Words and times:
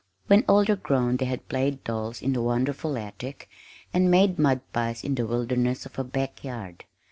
When 0.25 0.43
older 0.47 0.75
grown 0.75 1.17
they 1.17 1.25
had 1.25 1.47
played 1.47 1.83
dolls 1.83 2.23
in 2.23 2.33
the 2.33 2.41
wonderful 2.41 2.97
attic, 2.97 3.47
and 3.93 4.09
made 4.09 4.39
mud 4.39 4.61
pies 4.73 5.03
in 5.03 5.13
the 5.13 5.27
wilderness 5.27 5.85
of 5.85 5.99
a 5.99 6.03
back 6.03 6.43
yard. 6.43 6.85